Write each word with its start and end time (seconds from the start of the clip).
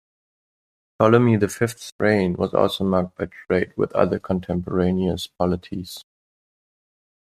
Ptolemy 0.97 1.35
the 1.37 1.47
Fifth's 1.47 1.93
reign 1.99 2.33
was 2.33 2.55
also 2.55 2.83
marked 2.83 3.15
by 3.19 3.27
trade 3.27 3.71
with 3.77 3.93
other 3.93 4.17
contemporaneous 4.17 5.27
polities. 5.27 6.03